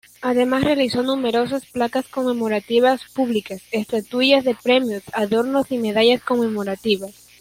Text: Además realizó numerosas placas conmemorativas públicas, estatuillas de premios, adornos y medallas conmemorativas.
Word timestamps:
Además 0.23 0.63
realizó 0.63 1.03
numerosas 1.03 1.63
placas 1.67 2.07
conmemorativas 2.07 3.01
públicas, 3.13 3.61
estatuillas 3.71 4.43
de 4.43 4.55
premios, 4.55 5.03
adornos 5.13 5.71
y 5.71 5.77
medallas 5.77 6.23
conmemorativas. 6.23 7.29